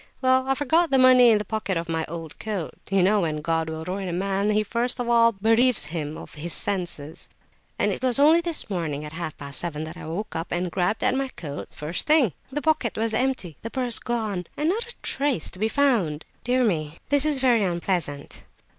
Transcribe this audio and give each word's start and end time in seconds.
Well, 0.19 0.47
I 0.47 0.55
forgot 0.55 0.89
the 0.89 0.97
money 0.97 1.29
in 1.29 1.37
the 1.37 1.45
pocket 1.45 1.77
of 1.77 1.87
my 1.87 2.05
old 2.05 2.39
coat—you 2.39 3.03
know 3.03 3.21
when 3.21 3.39
God 3.43 3.69
will 3.69 3.85
ruin 3.85 4.07
a 4.07 4.13
man 4.13 4.49
he 4.49 4.63
first 4.63 4.99
of 4.99 5.07
all 5.07 5.31
bereaves 5.31 5.85
him 5.93 6.17
of 6.17 6.33
his 6.33 6.53
senses—and 6.53 7.91
it 7.91 8.01
was 8.01 8.17
only 8.17 8.41
this 8.41 8.67
morning 8.67 9.05
at 9.05 9.13
half 9.13 9.37
past 9.37 9.59
seven 9.59 9.83
that 9.83 9.97
I 9.97 10.07
woke 10.07 10.35
up 10.35 10.51
and 10.51 10.71
grabbed 10.71 11.03
at 11.03 11.13
my 11.13 11.27
coat 11.27 11.67
pocket, 11.69 11.75
first 11.75 12.07
thing. 12.07 12.33
The 12.51 12.63
pocket 12.63 12.97
was 12.97 13.13
empty—the 13.13 13.69
purse 13.69 13.99
gone, 13.99 14.47
and 14.57 14.69
not 14.69 14.91
a 14.91 14.95
trace 15.03 15.51
to 15.51 15.59
be 15.59 15.69
found!" 15.69 16.25
"Dear 16.43 16.63
me! 16.63 16.97
This 17.09 17.23
is 17.23 17.37
very 17.37 17.63
unpleasant!" 17.63 18.41